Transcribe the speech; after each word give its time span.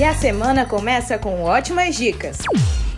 E 0.00 0.02
a 0.02 0.14
semana 0.14 0.64
começa 0.64 1.18
com 1.18 1.42
ótimas 1.42 1.94
dicas. 1.94 2.38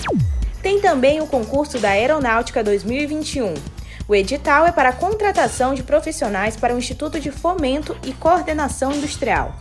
Tem 0.61 0.79
também 0.81 1.21
o 1.21 1.27
concurso 1.27 1.79
da 1.79 1.89
Aeronáutica 1.89 2.63
2021. 2.63 3.53
O 4.07 4.13
edital 4.13 4.65
é 4.65 4.71
para 4.71 4.89
a 4.89 4.93
contratação 4.93 5.73
de 5.73 5.81
profissionais 5.81 6.57
para 6.57 6.75
o 6.75 6.77
Instituto 6.77 7.19
de 7.19 7.31
Fomento 7.31 7.97
e 8.03 8.11
Coordenação 8.13 8.91
Industrial. 8.91 9.55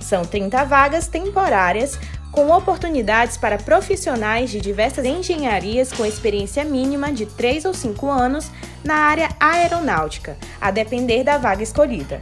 São 0.00 0.24
30 0.24 0.64
vagas 0.64 1.08
temporárias 1.08 1.98
com 2.30 2.50
oportunidades 2.50 3.36
para 3.36 3.58
profissionais 3.58 4.50
de 4.50 4.60
diversas 4.60 5.04
engenharias 5.04 5.92
com 5.92 6.06
experiência 6.06 6.64
mínima 6.64 7.12
de 7.12 7.26
3 7.26 7.64
ou 7.64 7.74
5 7.74 8.08
anos 8.08 8.48
na 8.84 8.94
área 8.94 9.28
aeronáutica, 9.40 10.38
a 10.60 10.70
depender 10.70 11.24
da 11.24 11.36
vaga 11.36 11.64
escolhida. 11.64 12.20